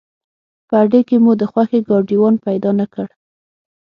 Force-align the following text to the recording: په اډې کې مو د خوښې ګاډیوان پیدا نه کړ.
په 0.67 0.73
اډې 0.83 1.01
کې 1.07 1.17
مو 1.23 1.31
د 1.41 1.43
خوښې 1.51 1.79
ګاډیوان 1.87 2.35
پیدا 2.45 2.69
نه 2.79 2.85
کړ. 2.93 3.07